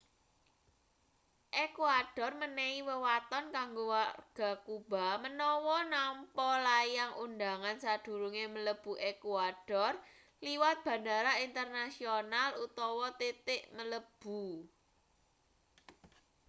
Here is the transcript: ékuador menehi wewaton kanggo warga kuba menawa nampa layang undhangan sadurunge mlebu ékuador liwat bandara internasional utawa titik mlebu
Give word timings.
ékuador 1.65 2.31
menehi 2.41 2.77
wewaton 2.87 3.45
kanggo 3.55 3.83
warga 3.93 4.49
kuba 4.65 5.05
menawa 5.23 5.77
nampa 5.93 6.47
layang 6.67 7.11
undhangan 7.25 7.77
sadurunge 7.83 8.43
mlebu 8.55 8.91
ékuador 9.11 9.93
liwat 10.45 10.77
bandara 10.85 11.33
internasional 11.47 12.49
utawa 12.65 13.07
titik 13.19 13.61
mlebu 13.77 14.41